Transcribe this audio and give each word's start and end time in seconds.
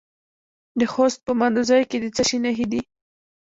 د 0.79 0.81
خوست 0.93 1.19
په 1.27 1.31
مندوزیو 1.39 1.89
کې 1.89 1.97
د 2.01 2.05
څه 2.15 2.23
شي 2.29 2.37
نښې 2.43 2.65
دي؟ 2.71 2.81